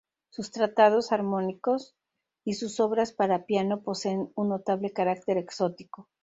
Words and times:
Sus 0.31 0.49
tratados 0.49 1.11
armónicos 1.11 1.93
y 2.43 2.53
sus 2.55 2.79
obras 2.79 3.13
para 3.13 3.45
piano 3.45 3.83
poseen 3.83 4.31
un 4.33 4.49
notable 4.49 4.93
carácter 4.93 5.37
exótico. 5.37 6.09